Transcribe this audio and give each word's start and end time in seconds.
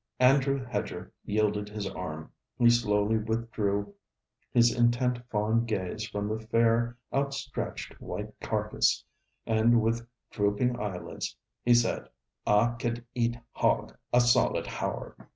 Andrew 0.19 0.57
Hedger 0.65 1.13
yielded 1.25 1.69
his 1.69 1.85
arm. 1.87 2.31
He 2.57 2.71
slowly 2.71 3.19
withdrew 3.19 3.93
his 4.51 4.73
intent 4.75 5.19
fond 5.29 5.67
gaze 5.67 6.07
from 6.09 6.27
the 6.27 6.39
fair 6.47 6.97
outstretched 7.13 8.01
white 8.01 8.33
carcase, 8.39 9.03
and 9.45 9.79
with 9.79 10.07
drooping 10.31 10.79
eyelids, 10.79 11.37
he 11.61 11.75
said: 11.75 12.09
'Ah 12.47 12.73
could 12.79 13.05
eat 13.13 13.37
hog 13.51 13.95
a 14.11 14.21
solid 14.21 14.65
hower!' 14.65 15.15